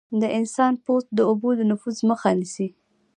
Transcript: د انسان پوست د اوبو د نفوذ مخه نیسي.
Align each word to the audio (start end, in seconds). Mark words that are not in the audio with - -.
د 0.21 0.23
انسان 0.37 0.73
پوست 0.83 1.07
د 1.17 1.19
اوبو 1.29 1.49
د 1.55 1.61
نفوذ 1.71 1.97
مخه 2.09 2.29
نیسي. 2.39 2.67